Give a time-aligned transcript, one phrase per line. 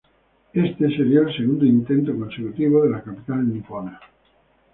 [0.53, 3.99] Este sería el segundo intento consecutivo de la capital nipona.